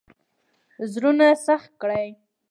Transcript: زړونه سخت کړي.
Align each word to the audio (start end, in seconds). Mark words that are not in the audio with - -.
زړونه 0.91 1.27
سخت 1.45 1.71
کړي. 1.81 2.07